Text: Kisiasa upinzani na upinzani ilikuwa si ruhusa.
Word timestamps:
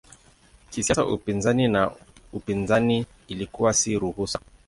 Kisiasa 0.69 1.05
upinzani 1.05 1.67
na 1.67 1.91
upinzani 2.33 3.05
ilikuwa 3.27 3.73
si 3.73 3.99
ruhusa. 3.99 4.39